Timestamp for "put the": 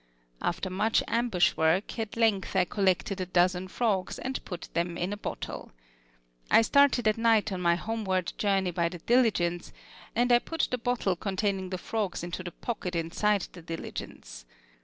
10.39-10.79